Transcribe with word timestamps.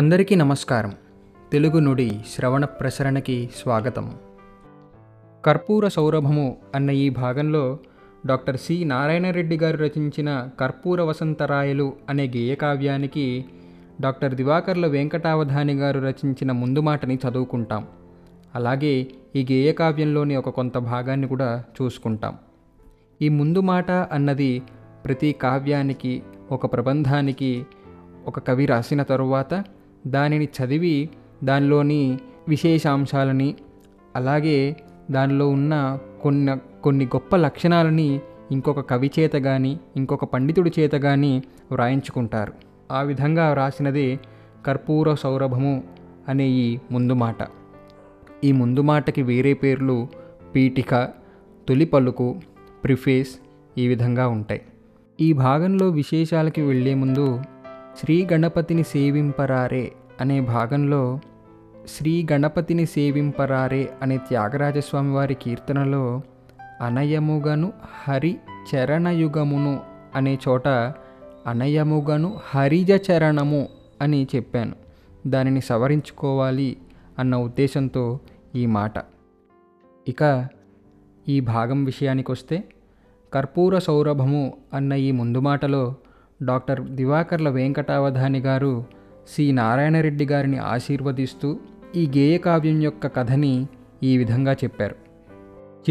అందరికీ 0.00 0.34
నమస్కారం. 0.34 0.92
తెలుగు 1.52 1.78
నుడి 1.78 2.20
శ్రవణ 2.28 2.64
ప్రసరణకి 2.64 3.50
స్వాగతం. 3.56 4.14
కర్పూర 5.44 5.88
సౌరభము 5.88 6.56
అన్న 6.74 6.90
ఈ 6.90 7.08
భాగంలో 7.08 7.78
డాక్టర్ 8.26 8.56
సి. 8.56 8.84
నారాయణరెడ్డి 8.84 9.58
గారు 9.58 9.76
రచించిన 9.76 10.48
కర్పూర 10.60 11.02
వసంతరాయలు 11.02 11.92
అనే 12.08 12.26
గేయకావ్యానికి 12.26 13.44
డాక్టర్ 14.00 14.34
దివాకర్ల 14.34 14.86
వెంకటావధాని 14.86 15.74
గారు 15.74 16.00
రచించిన 16.00 16.52
ముందు 16.52 16.80
మాటని 16.80 17.18
చదువుకుంటాం. 17.28 17.86
అలాగే 18.54 19.06
ఈ 19.36 19.46
గేయకావ్యంలోని 19.52 20.36
ఒక 20.36 20.48
కొంత 20.48 20.78
భాగాన్ని 20.78 21.28
కూడా 21.28 21.64
చూసుకుంటాం. 21.82 22.36
ఈ 23.22 23.28
ముందు 23.28 23.60
మాట 23.60 23.90
అన్నది 23.90 24.62
ప్రతి 25.04 25.32
కావ్యానికి 25.32 26.22
ఒక 26.50 26.72
ప్రబంధానికి 26.72 27.66
ఒక 28.26 28.38
కవి 28.38 28.66
రాసిన 28.66 29.02
తరువాత 29.02 29.64
దానిని 30.06 30.44
చదివి 30.44 31.10
దానిలోని 31.44 32.18
విశేషాంశాలని 32.48 33.54
అలాగే 34.16 34.76
దానిలో 35.10 35.48
ఉన్న 35.48 35.98
కొన్ని 36.22 36.56
కొన్ని 36.82 37.04
గొప్ప 37.04 37.36
లక్షణాలని 37.36 38.20
ఇంకొక 38.52 38.80
కవి 38.80 39.10
చేత 39.18 39.32
కానీ 39.32 39.80
ఇంకొక 39.96 40.24
పండితుడి 40.24 40.72
చేత 40.78 40.90
కానీ 40.90 41.42
వ్రాయించుకుంటారు. 41.72 42.52
ఆ 42.92 43.02
విధంగా 43.02 43.50
వ్రాసినది 43.50 44.20
కర్పూర 44.66 45.14
సౌరభము 45.14 45.84
అనే 46.28 46.48
ఈ 46.48 46.78
ముందు 46.92 47.12
మాట. 47.12 47.36
ఈ 48.44 48.52
ముందు 48.52 48.80
మాటకి 48.80 49.22
వేరే 49.22 49.54
పేర్లు 49.54 50.08
పీఠిక 50.54 51.08
తొలి 51.68 51.84
పలుకు 51.84 52.40
ప్రిఫేస్ 52.84 53.38
ఈ 53.78 53.88
విధంగా 53.88 54.28
ఉంటాయి. 54.28 54.60
ఈ 55.20 55.32
భాగంలో 55.32 55.88
విశేషాలకి 55.88 56.62
వెళ్ళే 56.62 56.94
ముందు 56.94 57.42
శ్రీ 57.98 58.28
గణపతిని 58.32 58.82
సేవింపరారే 58.82 59.92
అనే 60.20 60.40
భాగంలో 60.40 61.20
శ్రీ 61.88 62.26
గణపతిని 62.32 62.86
సేవింపరారే 62.86 63.92
అనే 64.02 64.16
త్యాగరాజస్వామి 64.16 65.10
వారి 65.10 65.34
కీర్తనలో 65.34 66.22
అనయముగను 66.80 67.72
హరి 68.04 68.36
చరణయుగమును 68.74 69.80
అనే 70.14 70.38
చోట 70.48 70.68
అనయముగను 71.46 72.40
హరిజ 72.44 72.92
చరణము 72.92 73.68
అని 74.02 74.26
చెప్పాను. 74.36 74.74
దానిని 75.26 75.60
సవరించుకోవాలి 75.60 76.76
అన్న 77.18 77.36
ఉద్దేశంతో 77.36 78.20
ఈ 78.54 78.66
మాట. 78.66 78.92
ఇక 80.08 80.48
ఈ 81.28 81.40
భాగం 81.40 81.84
విషయానికి 81.84 82.32
వస్తే 82.32 82.64
కర్పూర 83.34 83.78
సౌరభము 83.78 84.56
అన్న 84.74 84.92
ఈ 84.92 85.10
ముందు 85.10 85.38
మాటలో 85.38 85.94
డాక్టర్ 86.42 86.80
దివాకర్ల 86.80 87.48
వెంకటావధాని 87.48 88.38
గారు 88.38 88.84
సి. 89.28 89.52
నారాయణరెడ్డి 89.52 90.24
గారిని 90.24 90.58
ఆశీర్వదిస్తూ 90.58 91.58
ఈ 91.96 92.06
గేయకావ్యం 92.06 92.82
యొక్క 92.82 93.06
కథని 93.06 93.66
ఈ 94.02 94.18
విధంగా 94.18 94.52
చెప్పారు. 94.52 94.94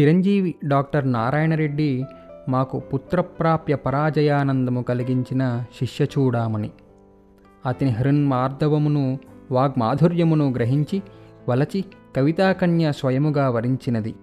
చిరంజీవి 0.00 0.54
డాక్టర్ 0.64 1.12
నారాయణరెడ్డి 1.12 2.04
మాకు 2.48 2.78
పుత్రప్రాప్య 2.78 3.74
పరాజయానందము 3.74 4.82
కలిగించిన 4.82 5.64
శిష్య 5.78 6.04
చూడామని 6.04 6.70
అతని 7.66 7.90
హృన్మార్ధవమును 7.90 9.18
వాగ్మాధుర్యమును 9.50 10.52
గ్రహించి 10.52 11.02
వలచి 11.48 11.84
కవితాకన్య 12.16 12.92
స్వయముగా 12.92 13.50
వరించినది. 13.50 14.14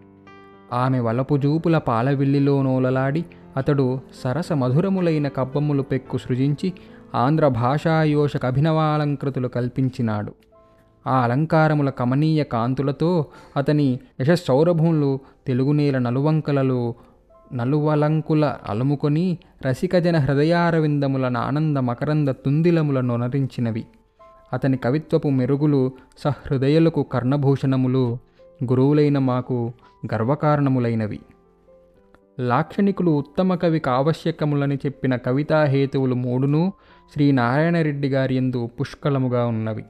ఆమె 0.73 1.00
వలపు 1.00 1.38
జూపుల 1.38 1.78
పాలవిల్లిలో 1.78 2.62
నోలలాడి 2.62 3.25
అతడు 3.58 4.00
సరస 4.23 4.53
మధురములైన 4.53 5.27
కబ్బములు 5.27 5.81
పెక్కు 5.81 6.17
సృజించి 6.17 6.73
ఆంధ్ర 7.16 7.47
భాషాయోషక 7.47 8.45
అభినవాలంకృతులు 8.45 9.47
కల్పించినాడు. 9.47 10.34
ఆ 11.07 11.16
అలంకారముల 11.23 11.90
కమనీయ 11.90 12.44
కాంతులతో 12.44 13.25
అతని 13.57 14.00
యశస్సౌరభములు 14.22 15.19
తెలుగునేల 15.47 15.97
నలువంకలలో 15.97 16.95
నలువలంకుల 17.53 18.56
అలుముకొని 18.69 19.38
రసికజన 19.66 20.18
హృదయారవిందముల 20.18 21.38
ఆనంద 21.38 21.78
మకరంద 21.78 22.29
తుందిలములను 22.29 23.16
నరించినవి 23.16 23.85
అతని 24.53 24.78
కవిత్వపు 24.78 25.28
మెరుగులు 25.28 25.91
సహృదయులకు 26.18 27.03
కర్ణభూషణములు 27.03 28.18
గురువులైన 28.63 29.18
మాకు 29.19 29.72
గర్వకారణములైనవి. 30.13 31.19
లాక్షణికులు 32.40 33.12
ఉత్తమ 33.12 33.56
కవికి 33.56 33.90
ఆవశ్యకములని 33.90 34.75
చెప్పిన 34.75 35.16
కవితా 35.16 35.64
హేతువులు 35.64 36.16
మూడును 36.16 36.74
శ్రీ 37.14 37.31
నారాయణరెడ్డి 37.31 38.09
గారి 38.09 38.36
ఎందు 38.36 38.70
పుష్కలముగా 38.80 39.46
ఉన్నవి. 39.46 39.86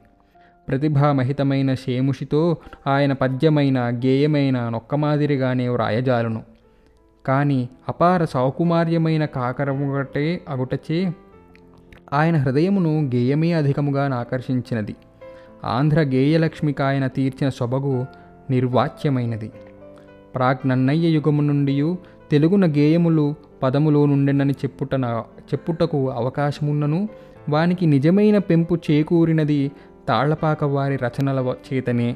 ప్రతిభామహితమైన 0.67 1.73
శేముషితో 1.73 2.57
ఆయన 2.87 3.13
పద్యమైన 3.13 3.79
గేయమైన 3.79 4.69
నొక్కమాదిరిగానే 4.69 5.67
వ్రాయజాలును. 5.67 6.43
కానీ 7.25 7.69
అపార 7.89 8.25
సౌకుమార్యమైన 8.25 9.25
కాకరముగటే 9.25 10.41
అగుటచే 10.49 11.13
ఆయన 12.13 12.37
హృదయమును 12.37 13.05
గేయమే 13.15 13.53
అధికముగా 13.53 14.15
ఆకర్షించినది. 14.15 14.95
ఆంధ్ర 15.65 16.01
గేయలక్ష్మికి 16.01 16.83
ఆయన 16.83 17.07
తీర్చిన 17.07 17.49
సొబగు 17.49 18.05
నిర్వాచ్యమైనది. 18.49 19.51
ప్రాగ్నన్నయ్య 20.35 21.07
యుగము 21.07 21.41
నుండి 21.41 21.95
తెలుగున 22.31 22.65
గేయములు 22.65 23.35
పదములో 23.63 24.05
నుండెనని 24.05 24.53
చెప్పుటన 24.53 25.23
చెప్పుటకు 25.39 26.09
అవకాశమున్నను 26.09 27.09
వానికి 27.49 27.85
నిజమైన 27.85 28.37
పెంపు 28.37 28.77
చేకూరినది 28.91 29.71
తాళ్ళపాక 30.07 30.63
వారి 30.63 30.95
రచనల 30.95 31.53
చేతనే. 31.73 32.15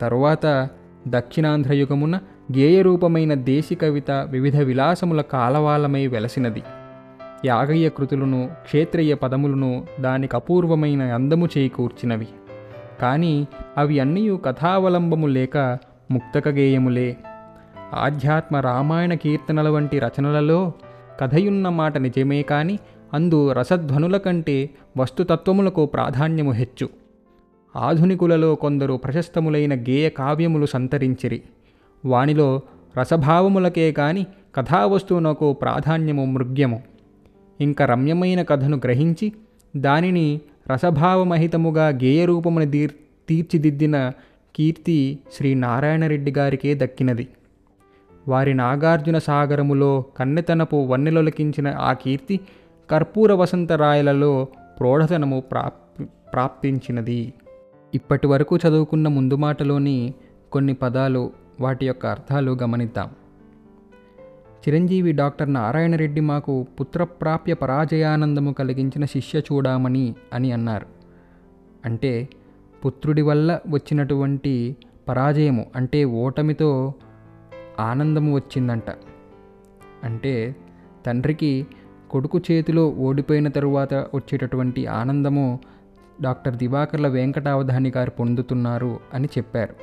తరువాత 0.00 0.68
దక్షిణాంధ్ర 1.08 1.72
యుగమున 1.72 2.16
గేయరూపమైన 2.56 3.34
దేశి 3.34 3.74
కవిత 3.74 4.10
వివిధ 4.10 4.56
విలాసముల 4.56 5.20
కాలవాలమై 5.20 6.06
వెలసినది. 6.06 6.62
యాగయ్య 7.44 7.88
కృతులను 7.88 8.50
క్షేత్రయ్య 8.52 9.14
పదములను 9.14 9.86
దానికి 10.00 10.36
అపూర్వమైన 10.36 11.02
అందము 11.02 11.48
చేకూర్చినవి. 11.58 12.28
కానీ 13.02 13.48
అవి 13.76 14.00
అన్నీ 14.00 14.38
కథావలంబము 14.44 15.26
లేక 15.26 15.78
ముక్తక 16.10 16.48
గేయములే. 16.48 17.16
ఆధ్యాత్మ 17.94 18.56
రామాయణ 18.56 19.14
కీర్తనల 19.14 19.68
వంటి 19.68 19.98
రచనలలో 19.98 20.72
కథయున్న 21.20 21.68
మాట 21.68 21.98
నిజమే 21.98 22.42
కాని 22.42 22.78
అందు 23.14 23.52
రసధ్వనుల 23.52 24.16
కంటే 24.16 24.70
వస్తుతత్వములకు 24.96 25.86
ప్రాధాన్యము 25.86 26.50
హెచ్చు. 26.50 26.88
ఆధునికులలో 27.76 28.54
కొందరు 28.54 28.94
ప్రశస్తములైన 28.94 29.74
గేయ 29.74 30.08
కావ్యములు 30.08 30.66
సంతరించిరి. 30.66 31.42
వానిలో 32.04 32.60
రసభావములకే 32.98 33.92
కాని 33.92 34.26
కథావస్తువునకు 34.54 35.52
ప్రాధాన్యము 35.52 36.24
మృగ్యము. 36.24 36.82
ఇంక 37.60 37.82
రమ్యమైన 37.82 38.42
కథను 38.42 38.76
గ్రహించి 38.76 39.32
దానిని 39.76 40.40
రసభావమహితముగా 40.72 41.88
గేయరూపముని 41.88 42.66
దీర్ 42.66 42.92
తీర్చిదిద్దిన 43.28 44.12
కీర్తి 44.56 45.18
శ్రీ 45.32 45.54
నారాయణరెడ్డి 45.54 46.32
గారికే 46.38 46.74
దక్కినది. 46.74 47.28
వారి 48.28 48.54
నాగార్జున 48.54 49.18
సాగరములో 49.18 50.04
కన్నెతనపు 50.16 50.76
వన్నెలొలకించిన 50.76 51.68
ఆ 51.68 51.92
కీర్తి 51.92 52.40
కర్పూర 52.90 53.32
వసంతరాయలలో 53.32 54.46
ప్రౌఢతనము 54.80 55.40
ప్రాప్ 55.40 56.02
ప్రాప్తించినది. 56.32 57.32
ఇప్పటి 57.94 58.26
వరకు 58.26 58.56
చదువుకున్న 58.56 59.08
ముందు 59.08 59.36
మాటలోని 59.36 60.14
కొన్ని 60.52 60.74
పదాలు 60.74 61.32
వాటి 61.60 61.86
యొక్క 61.86 62.06
అర్థాలు 62.06 62.58
గమనిద్దాం. 62.62 63.10
చిరంజీవి 64.58 65.12
డాక్టర్ 65.12 65.52
నారాయణరెడ్డి 65.52 66.20
మాకు 66.20 66.66
పుత్రప్రాప్య 66.80 67.54
పరాజయానందము 67.54 68.52
కలిగించిన 68.52 69.04
శిష్య 69.04 69.38
చూడామని 69.38 70.14
అని 70.32 70.52
అన్నారు. 70.52 70.86
అంటే 71.84 72.28
పుత్రుడి 72.86 73.22
వల్ల 73.22 73.60
వచ్చినటువంటి 73.70 74.76
పరాజయము 75.08 75.66
అంటే 75.76 76.04
ఓటమితో 76.04 76.94
ఆనందము 77.80 78.34
వచ్చిందంట. 78.34 78.84
అంటే 80.04 80.56
తండ్రికి 81.06 81.66
కొడుకు 82.10 82.40
చేతిలో 82.50 82.88
ఓడిపోయిన 82.88 83.48
తరువాత 83.48 83.94
వచ్చేటటువంటి 83.94 84.86
ఆనందము 84.86 85.58
డాక్టర్ 86.22 86.56
దివాకర్ల 86.56 87.08
వెంకటావధాని 87.08 87.92
గారు 87.96 88.10
పొందుతున్నారు 88.10 89.00
అని 89.14 89.28
చెప్పారు. 89.38 89.74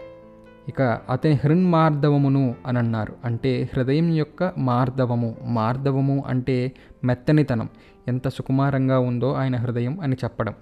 ఇక 0.68 0.82
అతని 1.10 1.34
హృన్మార్ధవమును 1.34 2.56
అని 2.66 2.78
అన్నారు 2.78 3.14
అంటే 3.26 3.70
హృదయం 3.74 4.14
యొక్క 4.14 4.54
మార్ధవము 4.58 5.36
మార్దవము 5.44 6.24
అంటే 6.28 6.72
మెత్తనితనం. 7.04 7.70
ఎంత 8.08 8.28
సుకుమారంగా 8.28 9.00
ఉందో 9.00 9.34
ఆయన 9.34 9.56
హృదయం 9.56 10.00
అని 10.00 10.16
చెప్పడం. 10.24 10.54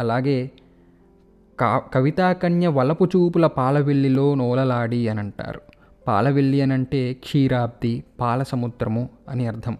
అలాగే 0.00 0.50
కా 1.58 1.78
కవితాకన్య 1.94 2.66
వలపు 2.66 3.04
చూపుల 3.04 3.46
పాలవెల్లిలో 3.46 4.34
నోలలాడి 4.34 5.08
అని 5.08 5.20
అంటారు. 5.20 5.60
పాలవెల్లి 6.06 6.60
అని 6.60 6.72
అంటే 6.72 7.12
క్షీరాబ్ది 7.12 8.04
పాల 8.20 8.42
సముద్రము 8.42 9.08
అని 9.28 9.46
అర్థం. 9.46 9.78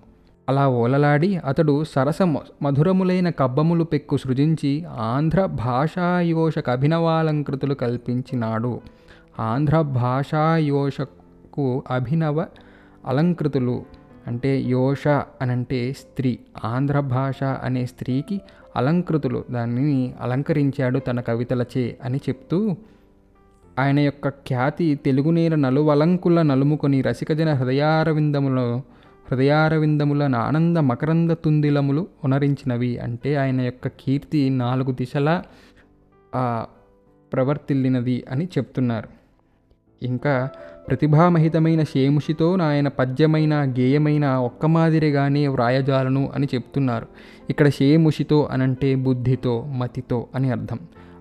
అలా 0.49 0.69
ఓలలాడి 0.69 1.37
అతడు 1.37 1.85
సరస 1.85 2.19
మధురములైన 2.63 3.31
కబ్బములు 3.31 3.85
పెక్కు 3.85 4.17
సృజించి 4.17 4.85
ఆంధ్ర 4.85 5.45
భాషాయోషక 5.45 6.71
అభినవాలంకృతులు 6.71 7.75
కల్పించినాడు. 7.75 8.81
ఆంధ్ర 9.41 9.81
భాషాయోషకు 9.81 11.83
అభినవ 11.91 12.47
అలంకృతులు 13.07 13.85
అంటే 14.27 14.61
యోష 14.61 15.23
అనంటే 15.43 15.93
స్త్రీ 15.93 16.39
ఆంధ్ర 16.65 17.01
భాష 17.01 17.43
అనే 17.43 17.87
స్త్రీకి 17.87 18.41
అలంకృతులు. 18.77 19.45
దానిని 19.51 20.15
అలంకరించాడు 20.21 20.99
తన 20.99 21.21
కవితలచే 21.21 21.99
అని 22.05 22.19
చెప్తూ 22.19 22.77
ఆయన 23.79 23.99
యొక్క 24.01 24.29
ఖ్యాతి 24.29 24.95
తెలుగునేల 24.95 25.55
నలువలంకుల 25.55 26.43
నలుముకొని 26.43 27.03
రసికజన 27.03 27.53
హృదయారవిందములో 27.53 28.83
హృదయారవిందముల 29.31 30.23
ఆనంద 30.37 30.77
మకరంద 30.77 31.31
తుందిలములు 31.31 32.07
ఉనరించినవి. 32.25 32.99
అంటే 32.99 33.37
ఆయన 33.37 33.61
యొక్క 33.61 33.89
కీర్తి 33.89 34.51
నాలుగు 34.51 34.93
దిశల 34.93 35.43
ప్రవర్తిల్లినది 37.33 38.25
అని 38.31 38.45
చెప్తున్నారు. 38.45 39.09
ఇంకా 40.03 40.49
ప్రతిభామహితమైన 40.89 41.83
శేముషితో 41.83 42.57
నాయన 42.57 42.89
పద్యమైన 42.89 43.55
గేయమైన 43.79 44.27
ఒక్క 44.49 44.67
మాదిరిగానే 44.67 45.47
వ్రాయజాలను 45.49 46.33
అని 46.35 46.47
చెప్తున్నారు. 46.55 47.07
ఇక్కడ 47.51 47.69
శేముషితో 47.69 48.49
అనంటే 48.51 48.95
బుద్ధితో 48.95 49.65
మతితో 49.79 50.27
అని 50.35 50.51
అర్థం. 50.51 50.79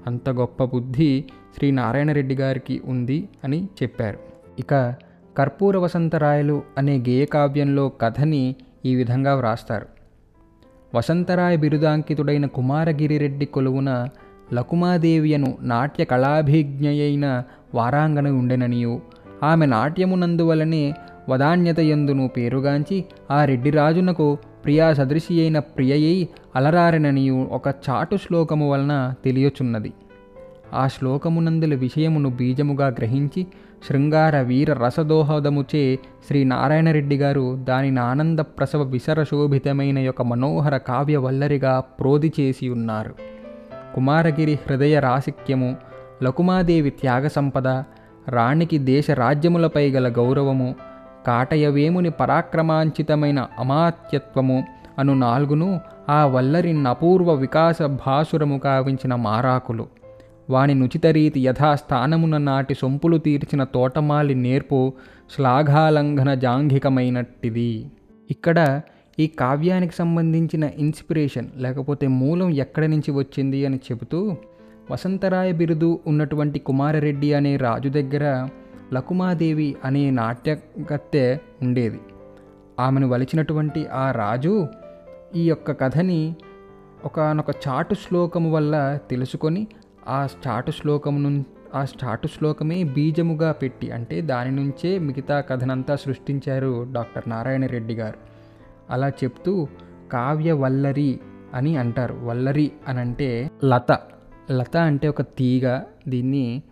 అంత 0.08 0.30
గొప్ప 0.30 0.64
బుద్ధి 0.64 1.26
శ్రీ 1.58 1.72
నారాయణరెడ్డి 1.72 2.36
గారికి 2.36 2.82
ఉంది 2.86 3.30
అని 3.44 3.68
చెప్పారు. 3.84 4.20
ఇక 4.60 4.94
కర్పూర 5.38 5.78
వసంతరాయలు 5.78 6.64
అనే 6.78 6.98
గేయకావ్యంలో 6.98 7.90
కథని 7.90 8.56
ఈ 8.86 8.96
విధంగా 8.96 9.36
వ్రాస్తారు. 9.36 9.86
వసంతరాయ 10.96 11.56
బిరుదాంకితుడైన 11.56 12.46
కుమారగిరిరెడ్డి 12.46 13.46
కొలువున 13.46 14.08
లకుమాదేవియను 14.54 15.58
నాట్య 15.62 16.04
కళాభిజ్ఞయైన 16.04 17.44
వారాంగన 17.76 18.28
ఉండెననియు. 18.28 19.02
ఆమె 19.44 19.66
నాట్యమునందువలనే 19.66 20.94
వదాన్యతయందును 21.30 22.28
పేరుగాంచి 22.28 23.06
ఆ 23.32 23.46
రెడ్డి 23.46 23.70
రాజునకు 23.70 24.38
ప్రియా 24.66 24.94
సదృశి 24.94 25.42
అయిన 25.42 25.60
ప్రియయై 25.60 26.28
అలరారెననియు 26.56 27.48
ఒక 27.52 27.68
చాటు 27.68 28.16
శ్లోకము 28.16 28.72
వలన 28.72 29.14
తెలియచున్నది. 29.26 29.94
ఆ 30.74 30.88
శ్లోకమునందుల 30.88 31.76
విషయమును 31.76 32.30
బీజముగా 32.30 32.88
గ్రహించి 32.88 33.48
శృంగార 33.90 34.42
వీర 34.42 34.74
రసదోహదముచే 34.74 36.00
శ్రీ 36.28 36.44
నారాయణరెడ్డి 36.44 37.18
గారు 37.18 37.58
దానిని 37.64 38.00
ఆనంద 38.00 38.40
ప్రసవ 38.40 38.82
విసర 38.84 39.24
శోభితమైన 39.24 40.00
యొక్క 40.00 40.22
మనోహర 40.22 40.78
కావ్య 40.78 41.18
వల్లరిగా 41.18 41.80
ప్రోధి 41.80 42.34
చేసి 42.40 42.70
ఉన్నారు. 42.70 43.16
కుమారగిరి 43.96 44.54
హృదయ 44.54 45.00
రాసిక్యము 45.00 45.76
లకుమాదేవి 46.24 46.90
త్యాగ 46.90 47.28
సంపద 47.28 47.68
రాణికి 48.30 48.78
దేశ 48.78 49.12
రాజ్యములపై 49.12 49.92
గల 49.92 50.08
గౌరవము 50.08 50.76
కాటయవేముని 51.28 52.10
పరాక్రమాంచితమైన 52.10 53.48
అమాత్యత్వము 53.60 54.64
అను 55.00 55.14
నాలుగును 55.14 55.82
ఆ 56.10 56.26
వల్లరి 56.26 56.88
అపూర్వ 56.88 57.34
వికాస 57.34 57.82
భాసురము 57.82 58.58
కావించిన 58.58 59.16
మారాకులు. 59.16 59.88
వాని 60.50 60.74
నుచితరీతి 60.74 61.40
యథాస్థానమున 61.48 62.38
నాటి 62.38 62.74
సొంపులు 62.74 63.18
తీర్చిన 63.18 63.64
తోటమాలి 63.64 64.36
నేర్పు 64.36 64.94
శ్లాఘాలంఘన 65.36 66.34
జాంఘికమైనట్టిది. 66.34 67.92
ఇక్కడ 68.32 68.82
ఈ 69.20 69.28
కావ్యానికి 69.28 69.96
సంబంధించిన 69.96 70.70
ఇన్స్పిరేషన్ 70.78 71.48
లేకపోతే 71.56 72.08
మూలం 72.08 72.50
ఎక్కడి 72.50 72.88
నుంచి 72.88 73.12
వచ్చింది 73.12 73.66
అని 73.66 73.78
చెబుతూ 73.78 74.38
వసంతరాయ 74.92 75.52
బిరుదు 75.52 76.00
ఉన్నటువంటి 76.08 76.60
కుమారరెడ్డి 76.60 77.34
అనే 77.34 77.58
రాజు 77.58 77.90
దగ్గర 77.90 78.50
లకుమాదేవి 78.94 79.76
అనే 79.86 80.12
నాట్యకత్తె 80.12 81.38
ఉండేది. 81.62 82.00
ఆమెను 82.80 83.08
వలిచినటువంటి 83.08 83.88
ఆ 83.88 84.12
రాజు 84.12 84.68
ఈ 85.36 85.48
యొక్క 85.50 85.72
కథని 85.72 86.36
ఒకనొక 87.06 87.52
చాటు 87.68 87.94
శ్లోకము 87.94 88.52
వల్ల 88.52 89.00
తెలుసుకొని 89.10 89.68
ఆ 90.08 90.28
చాటు 90.48 90.72
శ్లోకమును 90.72 91.46
ఆ 91.76 91.86
స్టార్ట్ 91.86 92.28
శ్లోకమే 92.28 92.84
బీజముగా 92.84 93.52
పెట్టి 93.52 93.92
అంటే 93.92 94.22
దాని 94.22 94.52
నుంచే 94.52 95.00
మిగతా 95.00 95.42
కథనంతా 95.42 95.96
సృష్టించారు 95.96 96.88
డాక్టర్ 96.92 97.24
నారాయణ 97.28 97.66
రెడ్డి 97.66 97.94
గారు. 97.94 98.18
అలా 98.90 99.10
చెప్తూ 99.10 99.68
కావ్య 100.12 100.52
వల్లరి 100.52 101.20
అని 101.54 101.78
అంటారు. 101.78 102.14
వల్లరి 102.24 102.72
అని 102.88 103.00
అంటే 103.00 103.52
లత. 103.66 104.00
లత 104.52 104.78
అంటే 104.78 105.08
ఒక 105.08 105.22
తీగ 105.22 105.82
దీన్ని 106.08 106.64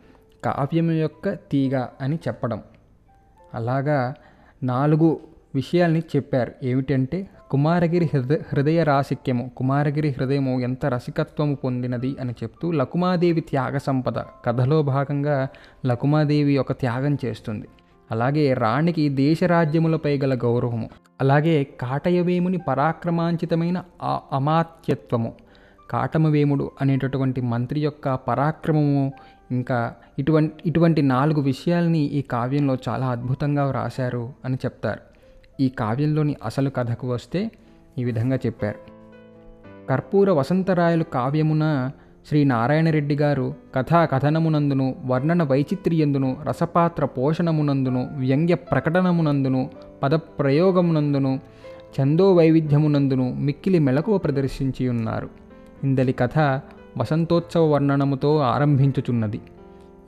కావ్యం 0.45 0.91
యొక్క 0.91 1.33
తీగ 1.33 1.87
అని 2.01 2.15
చెప్పడం. 2.15 2.63
అలాగా 3.53 4.13
నాలుగు 4.63 5.19
విషయాల్ని 5.55 5.99
చెప్పారు. 5.99 6.51
ఏమిటంటే 6.63 7.29
కుమారగిరి 7.53 8.09
హృదయ 8.13 8.35
హృదయ 8.53 8.83
రాసిక్యము 8.83 9.51
కుమారగిరి 9.57 10.09
హృదయము 10.09 10.59
ఎంత 10.59 10.85
రసికత్వము 10.85 11.55
పొందినది 11.55 12.15
అని 12.21 12.31
చెప్తూ 12.31 12.71
లకుమాదేవి 12.71 13.41
త్యాగ 13.41 13.77
సంపద 13.77 14.19
కథలో 14.19 14.81
భాగంగా 14.81 15.47
లకుమాదేవి 15.85 16.57
ఒక 16.57 16.71
త్యాగం 16.71 17.17
చేస్తుంది. 17.25 17.67
అలాగే 18.11 18.53
రాణికి 18.53 19.09
దేశరాజ్యములపై 19.09 20.17
గల 20.17 20.35
గౌరవము. 20.35 20.89
అలాగే 21.21 21.63
కాటయవేముని 21.63 22.57
పరాక్రమాంచితమైన 22.57 23.83
ఆ 24.03 24.21
అమాత్యత్వము. 24.31 25.33
కాటమవేముడు 25.89 26.71
అనేటటువంటి 26.81 27.41
మంత్రి 27.41 27.79
యొక్క 27.79 28.15
పరాక్రమము 28.15 29.11
ఇంకా 29.51 29.93
ఇటువంటి 30.19 30.55
ఇటువంటి 30.65 31.01
నాలుగు 31.01 31.41
విషయాల్ని 31.41 31.99
ఈ 31.99 32.21
కావ్యంలో 32.21 32.77
చాలా 32.89 33.07
అద్భుతంగా 33.07 33.65
వ్రాశారు 33.65 34.33
అని 34.45 34.55
చెప్తారు. 34.55 35.12
ఈ 35.59 35.69
కావ్యంలోని 35.69 36.35
అసలు 36.43 36.69
కథకు 36.69 37.11
వస్తే 37.11 37.51
ఈ 37.97 38.03
విధంగా 38.03 38.35
చెప్పారు. 38.35 38.93
కర్పూర 39.89 40.31
వసంతరాయలు 40.31 41.03
కావ్యమున 41.03 41.91
శ్రీ 42.27 42.43
నారాయణరెడ్డి 42.43 43.15
గారు 43.15 43.55
కథా 43.75 44.05
కథనమునందును 44.05 44.95
వర్ణన 45.05 45.43
వైచిత్ర్యందును 45.43 46.37
రసపాత్ర 46.43 47.05
పోషణమునందును 47.05 48.09
వ్యంగ్య 48.17 48.55
ప్రకటనమునందును 48.55 49.69
పదప్రయోగమునందును 50.03 51.39
చందో 51.99 52.33
వైవిధ్యమునందును 52.35 53.33
మిక్కిలి 53.33 53.79
మెలకువ 53.79 54.17
ప్రదర్శించి 54.17 54.89
ఉన్నారు. 54.89 55.29
ఇందలి 55.83 56.13
కథ 56.13 56.39
వసంతోత్సవ 56.97 57.65
వర్ణనముతో 57.65 58.37
ఆరంభించుచున్నది. 58.37 59.41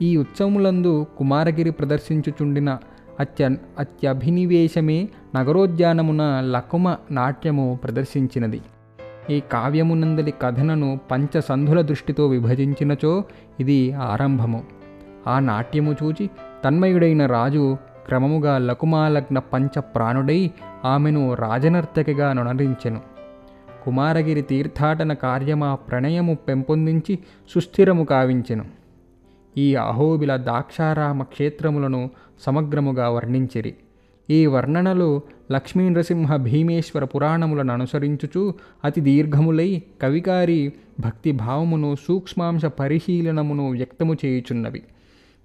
ఈ 0.01 0.17
ఉత్సవములందు 0.17 1.05
కుమారగిరి 1.17 1.71
ప్రదర్శించుచుండిన 1.71 2.77
అత్య 3.19 3.49
అత్యభినివేశమే 3.79 5.09
నగరోద్యానమున 5.35 6.21
లకుమ 6.51 6.95
నాట్యము 7.11 7.79
ప్రదర్శించినది. 7.83 8.61
ఈ 9.29 9.39
కావ్యమునందలి 9.39 10.33
కథనను 10.41 10.99
పంచసంధుల 11.11 11.81
దృష్టితో 11.81 12.27
విభజించినచో 12.27 13.23
ఇది 13.59 13.93
ఆరంభము. 13.93 14.63
ఆ 15.27 15.39
నాట్యము 15.39 15.95
చూచి 16.03 16.29
తన్మయుడైన 16.65 17.25
రాజు 17.25 17.77
క్రమముగా 18.07 18.57
లకుమాలగ్న 18.57 19.39
పంచ 19.39 19.79
ప్రాణుడై 19.79 20.51
ఆమెను 20.85 21.33
రాజనర్తకిగా 21.33 22.33
నొనరించెను 22.33 23.01
కుమారగిరి 23.85 24.41
తీర్థాటన 24.41 25.13
కార్యమా 25.13 25.75
ప్రణయము 25.75 26.35
పెంపొందించి 26.35 27.19
సుస్థిరము 27.49 28.03
కావించెను. 28.03 28.65
ఈ 29.57 29.75
అహోబిల 29.75 30.35
దాక్షారామ 30.35 31.23
క్షేత్రములను 31.23 32.09
సమగ్రముగా 32.39 33.09
వర్ణించిరి. 33.09 33.75
ఈ 34.29 34.45
వర్ణనలు 34.45 35.21
లక్ష్మీ 35.51 35.89
నృసింహ 35.89 36.35
భీమేశ్వర 36.35 37.03
పురాణములను 37.03 37.73
అనుసరించుచు 37.73 38.53
అతి 38.83 39.01
దీర్ఘములై 39.01 39.81
కవికారి 40.01 40.73
భక్తిభావమును 40.99 41.95
సూక్ష్మాంశ 42.07 42.65
పరిశీలనమును 42.65 43.71
వ్యక్తము 43.71 44.13
చేయుచున్నవి. 44.25 44.83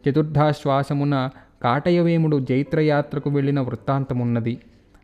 చతుర్థాశ్వాసమున 0.09 1.31
కాటయవేముడు 1.63 2.41
జైత్రయాత్రకు 2.41 3.31
వెళ్ళిన 3.31 3.61
వృత్తాంతమున్నది. 3.61 4.59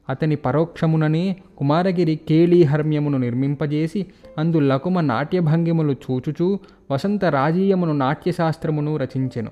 అతని 0.09 0.37
పరోక్షముననే 0.37 1.37
కుమారగిరి 1.59 2.21
కేళీహర్మ్యమును 2.28 3.19
నిర్మింపజేసి 3.19 4.07
అందు 4.38 4.59
లకుమ 4.59 5.00
నాట్యభంగిములు 5.00 5.93
చూచుచూ 5.93 6.59
వసంత 6.90 7.25
రాజీయమును 7.25 7.93
నాట్యశాస్త్రమును 7.93 8.97
రచించెను. 8.97 9.50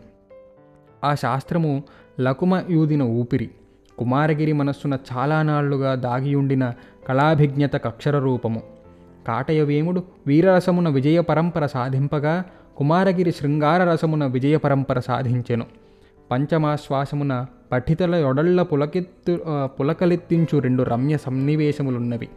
ఆ 1.05 1.15
శాస్త్రము 1.15 1.83
లకుమ 2.21 2.63
యూదిన 2.71 3.03
ఊపిరి. 3.03 3.51
కుమారగిరి 3.99 4.53
మనస్సున 4.53 4.99
చాలా 5.13 5.43
నాళ్ళుగా 5.43 5.95
దాగియుండిన 5.95 6.73
కళాభిజ్ఞత 7.09 7.77
కక్షర 7.77 8.19
రూపము. 8.19 8.63
కాటయవేముడు 9.29 10.03
వీరరసమున 10.27 10.89
విజయ 10.89 11.21
పరంపర 11.21 11.67
సాధింపగా 11.67 12.45
కుమారగిరి 12.77 13.31
శృంగార 13.31 13.93
రసమున 13.93 14.27
విజయ 14.27 14.57
పరంపర 14.57 14.99
సాధించెను. 14.99 15.67
పంచమాశ్వాసమున 16.31 17.47
పఠితల 17.73 18.15
యొడళ్ళ 18.15 18.63
పులకెత్తు 18.63 19.39
పులకలెత్తించు 19.65 20.59
రెండు 20.59 20.83
రమ్య 20.83 21.17
సన్నివేశములున్నవి. 21.17 22.29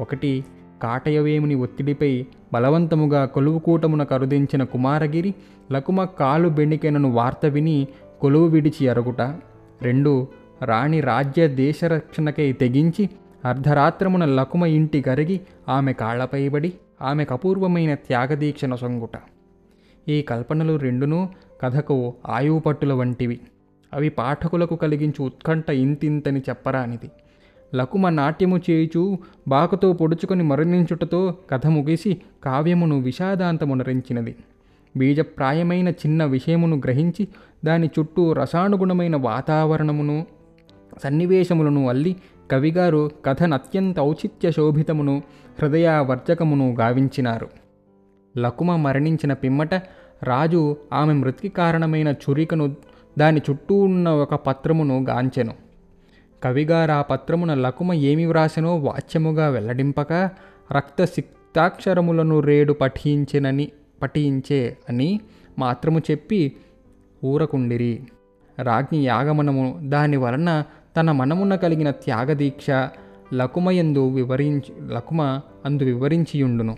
ఒకటి 0.00 0.44
కాటయవేముని 0.82 1.54
ఒత్తిడిపై 1.54 2.26
బలవంతముగా 2.52 3.24
కొలువుకూటమున 3.24 4.02
కరుదించిన 4.02 4.64
కుమారగిరి 4.64 5.34
లకుమ 5.72 6.04
కాలు 6.04 6.48
బెణికెనను 6.48 7.10
వార్త 7.12 7.46
విని 7.46 7.88
కొలువు 8.22 8.46
విడిచి 8.46 8.88
అరుగుట. 8.88 9.22
రెండు 9.82 10.26
రాణి 10.62 11.00
రాజ్య 11.00 11.48
దేశరక్షణకై 11.48 12.52
తెగించి 12.52 13.10
అర్ధరాత్రమున 13.44 14.24
లకుమ 14.24 14.66
ఇంటి 14.66 15.02
కరిగి 15.02 15.40
ఆమె 15.68 15.92
కాళ్ళపైబడి 15.92 16.72
ఆమెకు 17.02 17.34
అపూర్వమైన 17.34 17.94
త్యాగదీక్షణ 17.94 18.74
సొంగుట 18.74 19.16
ఈ 20.08 20.22
కల్పనలు 20.22 20.76
రెండునూ 20.76 21.28
కథకు 21.62 22.14
ఆయువుపట్టుల 22.28 22.92
వంటివి. 22.92 23.40
అవి 23.94 24.08
పాఠకులకు 24.08 24.76
కలిగించు 24.76 25.24
ఉత్కంఠ 25.24 25.70
ఇంతింతని 25.70 26.40
చెప్పరానిది. 26.48 27.10
లకుమ 27.74 28.08
నాట్యము 28.08 28.58
చేయుచు 28.70 29.18
బాకుతో 29.48 29.92
పొడుచుకొని 29.92 30.42
మరణించుటతో 30.42 31.34
కథ 31.50 31.66
ముగిసి 31.66 32.20
కావ్యమును 32.44 33.00
విషాదాంతమునరించినది 33.00 34.34
బీజప్రాయమైన 34.96 35.88
చిన్న 35.88 36.24
విషయమును 36.24 36.76
గ్రహించి 36.76 37.28
దాని 37.64 37.90
చుట్టూ 37.98 38.32
రసానుగుణమైన 38.32 39.16
వాతావరణమును 39.16 40.26
సన్నివేశములను 41.04 41.88
అల్లి 41.88 42.16
కవిగారు 42.50 43.10
కథను 43.24 43.54
అత్యంత 43.54 44.00
ఔచిత్య 44.00 44.50
శోభితమును 44.50 45.22
హృదయవర్జకమును 45.62 46.76
గావించినారు. 46.80 47.48
లకుమ 48.38 48.76
మరణించిన 48.76 49.32
పిమ్మట 49.32 49.74
రాజు 50.22 50.76
ఆమె 50.92 51.12
మృతికి 51.12 51.48
కారణమైన 51.48 52.08
చురికను 52.08 52.76
దాని 53.18 53.40
చుట్టూ 53.50 53.74
ఉన్న 53.74 54.08
ఒక 54.08 54.34
పత్రమును 54.34 55.04
గాంచెను. 55.08 55.54
కవిగారు 56.44 56.92
ఆ 56.92 57.02
పత్రమున 57.02 57.54
లకుమ 57.54 57.92
ఏమి 57.92 58.26
వ్రాసెనో 58.26 58.76
వాచ్యముగా 58.76 59.48
వెల్లడింపక 59.48 60.12
రక్త 60.72 61.04
సిక్తాక్షరములను 61.04 62.40
రేడు 62.40 62.72
పఠించినని 62.72 63.68
పఠించే 64.02 64.76
అని 64.88 65.20
మాత్రము 65.58 65.98
చెప్పి 65.98 66.56
ఊరకుండిరి. 67.24 68.00
రాజ్ఞి 68.62 69.06
యాగమనము 69.06 69.78
దాని 69.82 70.16
వలన 70.16 70.64
తన 70.96 71.12
మనమున 71.12 71.54
కలిగిన 71.54 71.90
త్యాగదీక్ష 71.90 72.66
లకుమయందు 73.34 74.08
వివరించి 74.08 74.92
లకుమ 74.92 75.40
అందు 75.64 75.84
వివరించియుండును. 75.84 76.76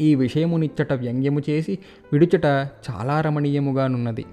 ఈ 0.00 0.14
విషయమునిచ్చట 0.14 0.92
వ్యంగ్యము 0.92 1.40
చేసి 1.50 1.78
విడుచట 2.12 2.44
చాలా 2.90 3.20
రమణీయముగానున్నది. 3.20 4.24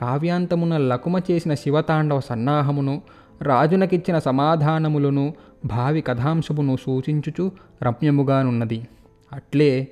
కావ్యాంతమున 0.00 0.76
లకుమ 0.76 1.20
చేసిన 1.30 1.54
శివతాండవ 1.54 2.20
సన్నాహమును 2.20 3.02
రాజునకిచ్చిన 3.42 4.18
సమాధానములను 4.18 5.34
భావి 5.64 6.00
కథాంశమును 6.00 6.76
సూచించుచు 6.76 7.52
రమ్యముగానున్నది. 7.82 8.88
అట్లే 9.32 9.88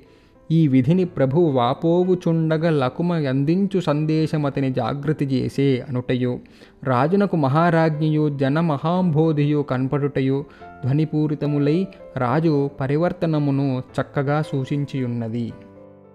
ఈ 0.51 0.67
విధిని 0.67 1.05
ప్రభు 1.05 1.39
వాపోవుచుండగ 1.39 2.69
లకుమ 2.69 3.13
అందించు 3.13 3.79
సందేశమతని 3.79 4.73
జాగృతి 4.73 5.25
చేసే 5.25 5.85
అనుటయు. 5.89 6.39
రాజునకు 6.83 7.35
మహారాజ్ఞియు 7.37 8.37
జనమహాంబోధియు 8.37 9.61
కనపడుటయు 9.61 10.45
ధ్వనిపూరితములై 10.85 11.87
రాజు 12.17 12.69
పరివర్తనమును 12.79 13.83
చక్కగా 14.01 14.41
సూచించియున్నది. 14.41 15.53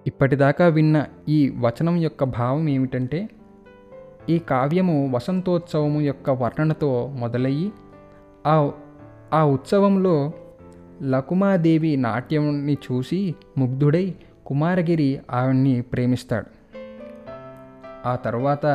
ఇప్పటిదాకా 0.07 0.67
విన్న 0.67 1.05
ఈ 1.29 1.53
వచనం 1.61 1.97
యొక్క 1.97 2.25
భావం 2.25 2.69
ఏమిటంటే 2.69 3.29
ఈ 4.31 4.39
కావ్యము 4.39 5.13
వసంతోత్సవము 5.15 6.01
యొక్క 6.01 6.31
వర్ణనతో 6.31 7.11
మొదలయ్యి 7.19 7.73
ఆ 8.47 8.71
ఆ 9.33 9.45
ఉత్సవంలో 9.45 10.33
లకుమాదేవి 11.03 11.97
నాట్యంని 11.97 12.79
చూసి 12.93 13.35
ముగ్ధుడై 13.59 14.15
కుమారగిరి 14.47 15.21
ఆవిడ్ని 15.31 15.83
ప్రేమిస్తాడు. 15.83 16.47
ఆ 18.07 18.17
తర్వాత 18.17 18.67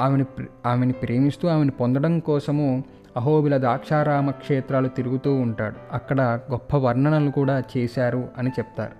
ఆమెను 0.00 0.24
ఆమెని 0.24 0.46
ఆమెను 0.66 0.92
ప్రేమిస్తూ 0.92 1.48
ఆమెను 1.48 1.70
పొందడం 1.70 2.18
కోసము 2.18 2.84
అహోబిల 3.16 3.56
దాక్షారామ 3.56 4.30
క్షేత్రాలు 4.30 4.88
తిరుగుతూ 4.88 5.34
ఉంటాడు. 5.34 5.76
అక్కడ 5.92 6.40
గొప్ప 6.50 6.76
వర్ణనలు 6.76 7.30
కూడా 7.30 7.62
చేశారు 7.76 8.28
అని 8.38 8.48
చెప్తారు. 8.48 8.92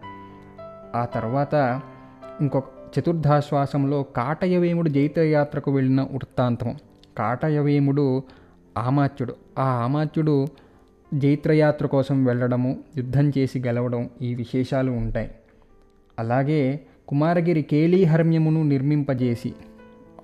ఆ 0.96 1.04
తర్వాత 1.04 1.80
ఇంకొక 2.40 2.64
చతుర్థాశ్వాసంలో 2.98 4.02
కాటయవేముడు 4.02 4.88
జైత్రయాత్రకు 4.88 5.70
వెళ్ళిన 5.70 6.02
వృత్తాంతం. 6.02 6.76
కాటయవేముడు 7.18 8.22
ఆమాత్యుడు. 8.78 9.34
ఆ 9.58 9.64
ఆమాత్యుడు 9.64 10.46
జైత్రయాత్ర 11.14 11.86
కోసం 11.86 12.24
వెళ్ళడము 12.24 12.78
యుద్ధం 12.96 13.32
చేసి 13.38 13.58
గెలవడం 13.58 14.10
ఈ 14.22 14.34
విశేషాలు 14.34 14.92
ఉంటాయి. 14.92 15.30
అలాగే 16.18 16.80
కుమారగిరి 17.08 17.62
కేలీ 17.62 18.04
హర్మ్యమును 18.04 18.62
నిర్మింపజేసి 18.62 19.54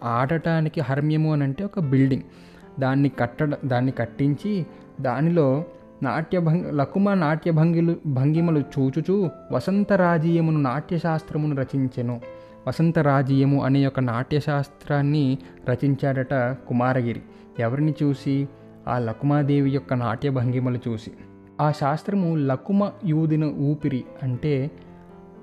ఆడటానికి 0.05 0.81
హర్మ్యము 0.81 1.33
అని 1.33 1.43
అంటే 1.43 1.65
ఒక 1.65 1.81
బిల్డింగ్. 1.81 2.23
దాన్ని 2.81 3.09
కట్టడ 3.09 3.57
దాన్ని 3.65 3.93
కట్టించి 3.93 4.67
దానిలో 5.01 5.65
నాట్యభంగ 6.03 6.71
లకుమ 6.71 7.15
నాట్యభంగిలు 7.15 7.97
భంగిమలు 8.07 8.59
చూచుచూ 8.61 9.31
వసంతరాజీయమును 9.53 10.61
నాట్యశాస్త్రమును 10.61 11.57
రచించెను. 11.57 12.21
వసంతరాజీయము 12.69 13.65
అనే 13.65 13.87
ఒక 13.87 14.01
నాట్యశాస్త్రాన్ని 14.01 15.39
రచించాడట 15.69 16.35
కుమారగిరి. 16.69 17.23
ఎవరిని 17.59 17.95
చూసి? 18.03 18.49
ఆ 18.89 18.99
లకుమాదేవి 18.99 19.71
యొక్క 19.71 19.95
నాట్య 19.95 20.31
భంగిమలు 20.31 20.79
చూసి. 20.89 21.13
ఆ 21.61 21.71
శాస్త్రము 21.71 22.37
లకుమ 22.37 22.91
యూదిన 23.05 23.45
ఊపిరి 23.45 24.05
అంటే 24.23 24.71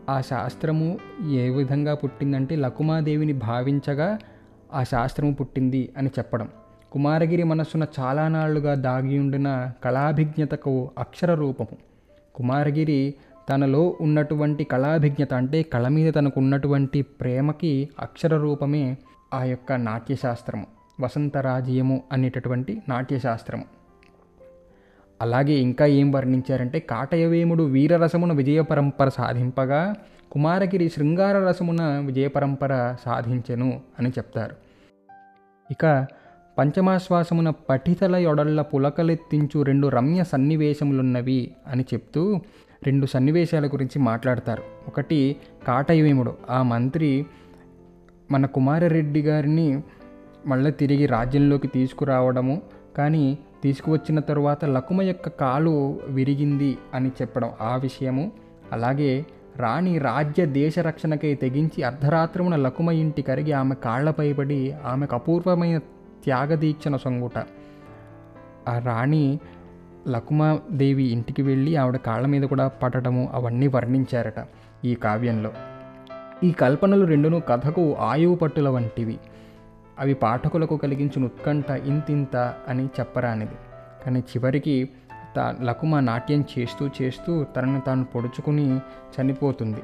ఆ 0.09 0.21
శాస్త్రము 0.21 0.97
ఏ 1.31 1.49
విధంగా 1.49 1.95
పుట్టిందంటే 1.95 2.55
లకుమాదేవిని 2.55 3.33
భావించగా 3.33 4.17
ఆ 4.73 4.83
శాస్త్రము 4.83 5.33
పుట్టింది 5.33 5.93
అని 5.97 6.09
చెప్పడం. 6.19 6.49
కుమారగిరి 6.91 7.43
మనస్సున 7.43 7.85
చాలా 7.99 8.27
నాళ్ళుగా 8.27 8.73
దాగి 8.73 9.19
ఉండిన 9.19 9.71
కళాభిజ్ఞతకు 9.83 10.91
అక్షర 10.97 11.33
రూపము. 11.33 11.77
కుమారగిరి 12.35 13.13
తనలో 13.49 13.97
ఉన్నటువంటి 14.01 14.63
కళాభిజ్ఞత 14.63 15.33
అంటే 15.33 15.63
కళ 15.63 15.87
మీద 15.87 16.13
తనకు 16.15 16.39
ఉన్నటువంటి 16.39 17.01
ప్రేమకి 17.01 17.89
అక్షర 17.99 18.37
రూపమే 18.37 18.97
ఆ 19.33 19.43
యొక్క 19.43 19.73
నాట్యశాస్త్రము 19.73 20.82
వసంతరాజ్యము 20.99 22.03
అనేటటువంటి 22.11 22.81
నాట్యశాస్త్రము. 22.89 23.65
అలాగే 25.21 25.53
ఇంకా 25.53 25.85
ఏం 25.85 26.11
వర్ణించారంటే 26.11 26.79
కాటయవేముడు 26.79 27.63
వీరరసమున 27.63 28.33
విజయ 28.33 28.61
పరంపర 28.61 29.09
సాధింపగా 29.09 29.95
కుమారగిరి 30.31 30.89
శృంగార 30.89 31.49
రసమున 31.49 32.03
విజయ 32.05 32.27
పరంపర 32.27 32.95
సాధించెను 33.05 33.81
అని 33.99 34.09
చెప్తారు. 34.09 34.55
ఇక 35.71 36.05
పంచమాశ్వాసమున 36.57 37.49
పఠితల 37.49 38.15
యొడళ్ళ 38.15 38.61
పులకలెత్తించు 38.61 39.61
రెండు 39.61 39.87
రమ్య 39.87 40.23
సన్నివేశములున్నవి 40.23 41.51
అని 41.67 41.85
చెప్తూ 41.93 42.41
రెండు 42.83 43.05
సన్నివేశాల 43.05 43.67
గురించి 43.67 43.99
మాట్లాడతారు. 43.99 44.63
ఒకటి 44.87 45.35
కాటయవేముడు. 45.67 46.37
ఆ 46.49 46.63
మంత్రి 46.63 47.25
మన 48.31 48.45
కుమారరెడ్డి 48.45 49.21
గారిని 49.21 49.83
మళ్ళీ 50.45 50.71
తిరిగి 50.71 51.05
రాజ్యంలోకి 51.05 51.67
తీసుకురావడము 51.67 52.61
కానీ 52.97 53.37
తీసుకువచ్చిన 53.63 54.19
తరువాత 54.19 54.65
లకుమ 54.65 55.01
యొక్క 55.01 55.29
కాలు 55.29 55.99
విరిగింది 56.07 56.77
అని 56.93 57.09
చెప్పడం 57.09 57.49
ఆ 57.61 57.75
విషయము. 57.75 58.31
అలాగే 58.71 59.25
రాణి 59.57 59.97
రాజ్య 59.97 60.45
దేశ 60.45 60.79
రక్షణకై 60.79 61.35
తెగించి 61.35 61.83
అర్ధరాత్రమున 61.83 62.55
లకుమ 62.55 62.91
ఇంటి 62.91 63.21
కరిగి 63.21 63.51
ఆమె 63.51 63.75
కాళ్ళపై 63.75 64.33
పడి 64.33 64.73
ఆమెకు 64.85 65.15
అపూర్వమైన 65.15 65.77
త్యాగదీక్షణ 66.23 66.95
సొంగుట. 66.95 67.45
ఆ 68.69 68.79
రాణి 68.79 69.39
లకుమాదేవి 70.09 71.03
ఇంటికి 71.03 71.41
వెళ్ళి 71.41 71.75
ఆవిడ 71.75 71.95
కాళ్ళ 71.95 72.27
మీద 72.27 72.41
కూడా 72.41 72.67
పడటము 72.67 73.29
అవన్నీ 73.33 73.67
వర్ణించారట 73.67 74.47
ఈ 74.85 74.95
కావ్యంలో. 74.95 75.51
ఈ 76.43 76.51
కల్పనలు 76.51 77.05
రెండును 77.05 77.39
కథకు 77.39 77.95
ఆయువు 77.99 78.35
పట్టుల 78.35 78.69
వంటివి. 78.69 79.19
అవి 79.99 80.13
పాఠకులకు 80.13 80.77
కలిగించిన 80.77 81.25
ఉత్కంఠ 81.25 81.69
ఇంతింత 81.69 82.55
అని 82.67 82.85
చెప్పరానిది. 82.85 83.55
కానీ 84.05 84.19
చివరికి 84.19 84.89
తా 85.35 85.55
లకుమ 85.61 85.99
నాట్యం 85.99 86.45
చేస్తూ 86.59 86.89
చేస్తూ 87.01 87.43
తనను 87.43 87.81
తాను 87.81 88.05
పొడుచుకుని 88.05 88.77
చనిపోతుంది. 89.15 89.81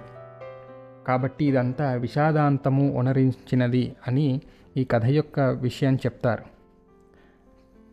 కాబట్టి 1.07 1.45
ఇదంతా 1.45 1.93
విషాదాంతము 1.93 2.97
ఉనరించినది 2.97 3.95
అని 4.07 4.41
ఈ 4.77 4.83
కథ 4.83 5.05
యొక్క 5.05 5.39
విషయం 5.39 5.95
చెప్తారు. 5.95 6.43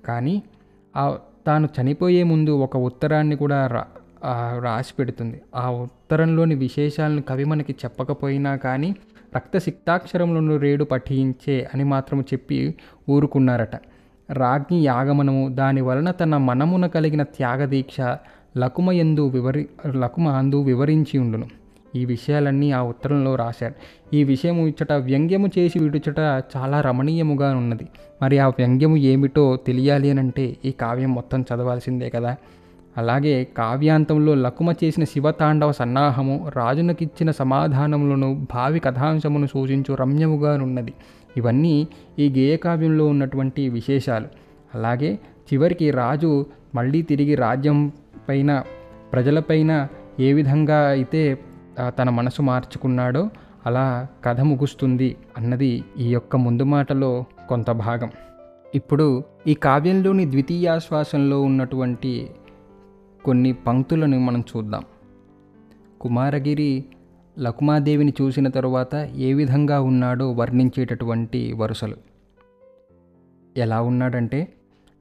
కానీ 0.06 0.42
ఆ 0.96 1.18
తాను 1.46 1.68
చనిపోయే 1.80 2.22
ముందు 2.22 2.50
ఒక 2.50 2.76
ఉత్తరాన్ని 2.76 3.36
కూడా 3.36 3.66
రా 3.66 3.86
రాసి 4.58 4.94
పెడుతుంది. 4.98 5.40
ఆ 5.54 5.70
ఉత్తరంలోని 5.70 6.54
విశేషాలను 6.54 7.22
కవి 7.22 7.44
మనకి 7.44 7.76
చెప్పకపోయినా 7.84 8.56
కానీ 8.56 8.96
రక్త 9.36 9.58
సిక్తాక్షరములను 9.58 10.56
రేడు 10.56 10.84
పఠించే 10.84 11.68
అని 11.74 11.84
మాత్రము 11.84 12.22
చెప్పి 12.22 12.74
ఊరుకున్నారట. 13.10 13.76
రాజ్ఞి 14.30 14.86
యాగమనము 14.86 15.48
దాని 15.48 15.80
వలన 15.80 16.10
తన 16.10 16.36
మనమున 16.36 16.86
కలిగిన 16.86 17.22
త్యాగదీక్ష 17.22 17.96
లకుమ 18.58 18.92
ఎందు 18.92 19.28
వివరి 19.28 19.68
లకుమ 19.86 20.28
అందు 20.28 20.62
వివరించి 20.62 21.18
ఉండును. 21.18 21.46
ఈ 21.94 22.04
విషయాలన్నీ 22.04 22.70
ఆ 22.70 22.82
ఉత్తరంలో 22.82 23.34
రాశారు. 23.34 23.74
ఈ 24.14 24.24
విషయము 24.24 24.66
ఇచ్చట 24.66 24.92
వ్యంగ్యము 24.92 25.48
చేసి 25.58 25.78
విడుచట 25.78 26.18
చాలా 26.56 26.80
రమణీయముగా 26.80 27.56
ఉన్నది. 27.56 27.88
మరి 28.22 28.38
ఆ 28.38 28.48
వ్యంగ్యము 28.48 28.96
ఏమిటో 28.96 29.56
తెలియాలి 29.56 30.10
అని 30.10 30.20
అంటే 30.20 30.56
ఈ 30.64 30.70
కావ్యం 30.70 31.14
మొత్తం 31.14 31.42
చదవాల్సిందే 31.42 32.10
కదా. 32.10 32.36
అలాగే 32.96 33.44
కావ్యాంతంలో 33.58 34.34
లకుమ 34.34 34.70
చేసిన 34.72 35.04
శివతాండవ 35.04 35.72
సన్నాహము 35.72 36.50
రాజునకిచ్చిన 36.56 37.30
సమాధానములను 37.30 38.46
భావి 38.54 38.80
కథాంశమును 38.80 39.46
సూచించు 39.46 39.94
రమ్యముగానున్నది. 39.94 40.94
ఇవన్నీ 41.36 41.88
ఈ 42.18 42.28
గేయకావ్యంలో 42.28 43.06
ఉన్నటువంటి 43.06 43.68
విశేషాలు. 43.68 44.28
అలాగే 44.74 45.18
చివరికి 45.48 45.90
రాజు 45.90 46.46
మళ్ళీ 46.74 47.02
తిరిగి 47.02 47.34
రాజ్యం 47.34 47.92
పైన 48.28 48.62
ప్రజలపైన 49.12 49.88
ఏ 50.20 50.32
విధంగా 50.32 50.78
అయితే 50.88 51.38
తన 51.88 52.10
మనసు 52.10 52.42
మార్చుకున్నాడో 52.42 53.30
అలా 53.66 54.06
కథ 54.24 54.40
ముగుస్తుంది 54.40 55.16
అన్నది 55.38 55.84
ఈ 55.98 56.08
యొక్క 56.08 56.36
ముందు 56.36 56.62
మాటలో 56.62 57.24
కొంత 57.48 57.70
భాగం. 57.70 58.10
ఇప్పుడు 58.74 59.24
ఈ 59.46 59.54
కావ్యంలోని 59.54 60.24
ద్వితీయాశ్వాసంలో 60.30 61.38
ఉన్నటువంటి 61.42 62.12
కొన్ని 63.26 63.52
పంక్తులను 63.52 64.18
మనం 64.18 64.40
చూద్దాం. 64.40 64.82
కుమారగిరి 66.00 66.84
లకుమాదేవిని 67.38 68.12
చూసిన 68.22 68.48
తరువాత 68.48 68.94
ఏ 69.16 69.32
విధంగా 69.32 69.80
ఉన్నాడో 69.80 70.32
వర్ణించేటటువంటి 70.32 71.52
వరుసలు. 71.52 71.96
ఎలా 73.56 73.80
ఉన్నాడంటే 73.80 74.52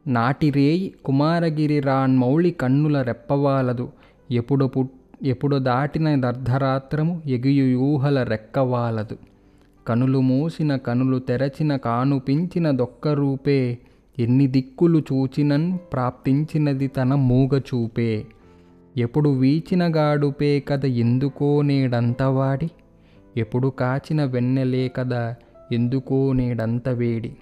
నాటి 0.08 0.50
రేయి 0.50 0.96
కుమారగిరి 1.06 1.80
రాన్మౌళి 1.80 2.52
కన్నుల 2.52 3.02
రెప్పవాలదు. 3.02 3.92
ఎప్పుడు 4.32 4.66
పుట్ 4.66 4.92
ఎప్పుడు 5.24 5.58
దాటిన 5.58 6.22
దర్ధరాత్రము 6.22 7.22
ఎగియు 7.26 7.66
యూహల 7.66 8.24
రెక్కవాలదు. 8.24 9.18
కనులు 9.88 10.22
మూసిన 10.22 10.76
కనులు 10.76 11.20
తెరచిన 11.20 11.76
కానుపించిన 11.76 12.72
దొక్క 12.72 13.08
రూపే 13.08 13.78
ఎన్ని 14.20 14.48
దిక్కులు 14.48 15.00
చూచినన్ 15.00 15.78
ప్రాప్తించినది 15.94 16.88
తన 16.88 17.16
మూగ 17.16 17.58
చూపే. 17.58 18.26
ఎప్పుడు 18.98 19.30
వీచిన 19.30 19.96
గాడుపే 19.96 20.60
కద 20.60 20.86
ఎందుకో 20.86 21.62
నేడంతవాడి 21.62 22.70
ఎప్పుడు 23.38 23.68
కాచిన 23.68 24.24
వెన్నెలే 24.24 24.88
కదా 24.88 25.36
ఎందుకో 25.72 26.34
నేడంత 26.34 26.90
వేడి. 26.90 27.36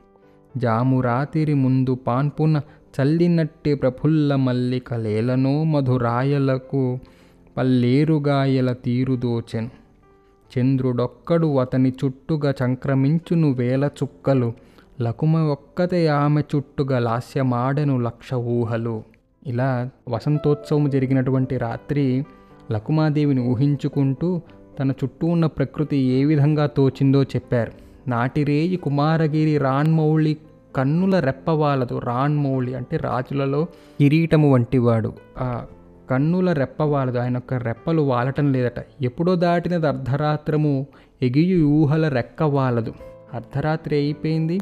జాము 0.58 1.02
రాతిరి 1.02 1.54
ముందు 1.54 1.96
పాన్పున 1.96 2.62
చల్లినట్టి 2.96 3.76
ప్రఫుల్ల 3.76 4.36
మల్లిక 4.36 4.94
లేలనో 4.94 5.64
మధురాయలకు 5.64 7.00
పల్లేరుగాయల 7.58 8.74
తీరుదోచెను 8.74 9.70
చంద్రుడొక్కడు 10.52 11.58
అతని 11.58 11.94
చుట్టుగా 12.06 12.54
సంక్రమించును 12.60 13.52
వేల 13.52 13.90
చుక్కలు 14.04 14.54
లకుమ 15.02 15.38
ఒక్కతే 15.38 16.08
ఆమె 16.08 16.42
చుట్టుగా 16.42 17.00
లాస్యమాడెను 17.00 18.00
లక్ష 18.00 18.34
ఊహలు. 18.34 19.04
ఇలా 19.48 19.90
వసంతోత్సవం 20.10 20.90
జరిగినటువంటి 20.90 21.58
రాత్రి 21.58 22.26
లకుమాదేవిని 22.72 23.42
ఊహించుకుంటూ 23.42 24.42
తన 24.80 24.92
చుట్టూ 24.92 25.28
ఉన్న 25.28 25.46
ప్రకృతి 25.46 25.98
ఏ 25.98 26.26
విధంగా 26.26 26.66
తోచిందో 26.66 27.24
చెప్పారు. 27.24 27.72
నాటిరేయి 28.10 28.76
కుమారగిరి 28.76 29.58
రాన్మౌళి 29.58 30.38
కన్నుల 30.76 31.20
రెప్పవాలదు 31.20 32.00
రాన్మౌళి 32.00 32.74
అంటే 32.74 32.98
రాజులలో 32.98 33.66
కిరీటము 34.00 34.54
వంటివాడు. 34.54 35.14
ఆ 35.38 35.66
కన్నుల 36.10 36.54
రెప్పవాలదు 36.54 37.18
ఆయన 37.18 37.34
యొక్క 37.34 37.54
రెప్పలు 37.54 38.02
వాలటం 38.02 38.54
లేదట. 38.54 38.86
ఎప్పుడో 39.02 39.36
దాటినది 39.36 39.88
అర్ధరాత్రము 39.88 40.88
ఎగియు 41.22 41.66
ఊహల 41.66 42.08
రెక్క 42.08 42.44
వాలదు. 42.44 42.94
అర్ధరాత్రి 43.34 43.96
అయిపోయింది. 43.96 44.60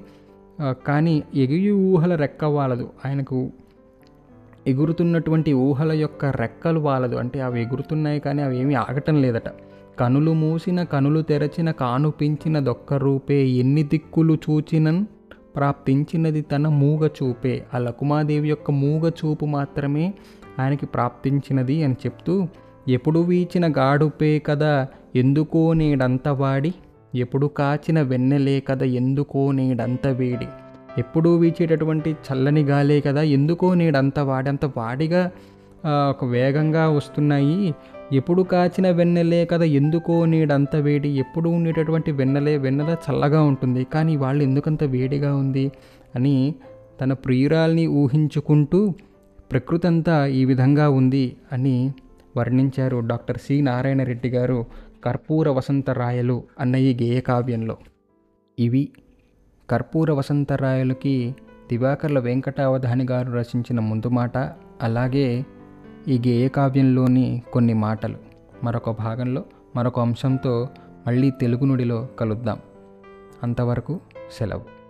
కానీ 0.87 1.23
ఎగియు 1.35 1.75
ఊహల 1.75 2.15
రెక్క 2.15 2.43
వాలదు. 2.45 2.89
ఆయనకు 3.05 3.49
ఎగురుతున్నటువంటి 4.67 5.53
ఊహల 5.53 5.91
యొక్క 5.91 6.25
రెక్కలు 6.25 6.79
వాలదు. 6.79 7.15
అంటే 7.15 7.41
అవి 7.41 7.61
ఎగురుతున్నాయి 7.61 8.19
కానీ 8.19 8.41
అవి 8.41 8.59
ఏమీ 8.59 8.73
ఆగటం 8.73 9.21
లేదట. 9.21 9.49
కనులు 9.99 10.33
మూసిన 10.33 10.83
కనులు 10.83 11.21
తెరచిన 11.21 11.71
కానుపించిన 11.71 12.59
దొక్క 12.59 12.93
రూపే 12.93 13.43
ఎన్ని 13.47 13.83
దిక్కులు 13.83 14.37
చూచినన్ 14.49 15.05
ప్రాప్తించినది 15.55 16.41
తన 16.41 16.67
మూగ 16.67 17.07
చూపే. 17.07 17.65
ఆ 17.73 17.77
లకుమాదేవి 17.77 18.49
యొక్క 18.49 18.71
మూగ 18.71 19.09
చూపు 19.09 19.45
మాత్రమే 19.45 20.13
ఆయనకి 20.59 20.85
ప్రాప్తించినది 20.85 21.83
అని 21.83 21.93
చెప్తూ 21.93 22.47
ఎప్పుడు 22.87 23.19
వీచిన 23.19 23.73
గాడుపే 23.77 24.39
కదా 24.39 24.87
ఎందుకో 25.15 25.73
నేడంత 25.73 26.27
వాడి 26.27 26.73
ఎప్పుడు 27.15 27.47
కాచిన 27.47 28.01
వెన్నెలే 28.01 28.59
కదా 28.59 28.85
ఎందుకో 28.85 29.51
నేడంత 29.51 30.07
వేడి. 30.07 30.47
ఎప్పుడూ 30.97 31.35
వీచేటటువంటి 31.35 32.15
చల్లని 32.27 32.63
గాలే 32.63 33.01
కదా 33.01 33.21
ఎందుకో 33.21 33.73
నేడంత 33.73 34.19
వాడంత 34.19 34.65
వాడిగా 34.65 35.31
ఒక 35.85 36.25
వేగంగా 36.25 36.89
వస్తున్నాయి. 36.89 37.73
ఎప్పుడు 38.13 38.41
కాచిన 38.41 38.89
వెన్నెలే 38.89 39.45
కదా 39.45 39.63
ఎందుకో 39.63 40.25
నీడంత 40.25 40.75
వేడి. 40.75 41.09
ఎప్పుడు 41.09 41.49
ఉండేటటువంటి 41.49 42.11
వెన్నెలే 42.11 42.57
వెన్నెల 42.57 42.95
చల్లగా 43.05 43.41
ఉంటుంది. 43.41 43.83
కానీ 43.83 44.15
వాళ్ళు 44.15 44.43
ఎందుకంత 44.43 44.83
వేడిగా 44.83 45.35
ఉంది 45.35 45.71
అని 46.15 46.55
తన 47.01 47.13
ప్రియురాల్ని 47.13 47.87
ఊహించుకుంటూ 47.87 48.93
ప్రకృతి 49.51 49.87
అంతా 49.87 50.25
ఈ 50.25 50.45
విధంగా 50.45 50.89
ఉంది 50.89 51.35
అని 51.51 51.93
వర్ణించారు 52.37 52.99
డాక్టర్ 52.99 53.37
సి. 53.37 53.61
నారాయణ 53.61 54.03
రెడ్డి 54.03 54.29
గారు. 54.29 54.65
కర్పూర 55.05 55.49
వసంత 55.49 55.89
రాయలు 55.89 56.43
అన్న 56.59 56.75
ఈ 56.75 56.93
గేయకావ్యంలో. 56.93 57.77
ఇవి 58.59 58.89
కర్పూర 59.69 60.11
వసంతరాయలకి 60.11 61.35
దివాకర్ల 61.69 62.19
వెంకటావధాని 62.19 63.05
గారు 63.11 63.31
రచించిన 63.31 63.79
ముందు 63.79 64.09
మాట 64.09 64.37
అలాగే 64.81 65.45
ఈ 66.07 66.21
గేయకావ్యంలోని 66.27 67.41
కొన్ని 67.53 67.73
మాటలు. 67.73 68.17
మరొక 68.63 68.89
భాగంలో 68.89 69.45
మరొక 69.75 69.99
అంశంతో 69.99 70.67
మళ్ళీ 71.07 71.31
తెలుగు 71.31 71.65
నుడిలో 71.65 72.07
కలుద్దాం. 72.19 72.59
అంతవరకు 73.43 73.99
సెలవు. 74.37 74.80